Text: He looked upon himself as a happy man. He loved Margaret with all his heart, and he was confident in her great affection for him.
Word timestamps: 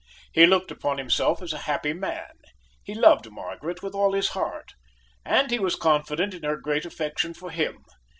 He 0.33 0.47
looked 0.47 0.71
upon 0.71 0.97
himself 0.97 1.43
as 1.43 1.53
a 1.53 1.59
happy 1.69 1.93
man. 1.93 2.31
He 2.83 2.95
loved 2.95 3.29
Margaret 3.29 3.83
with 3.83 3.93
all 3.93 4.13
his 4.13 4.29
heart, 4.29 4.71
and 5.23 5.51
he 5.51 5.59
was 5.59 5.75
confident 5.75 6.33
in 6.33 6.41
her 6.43 6.57
great 6.57 6.85
affection 6.87 7.35
for 7.35 7.51
him. 7.51 7.85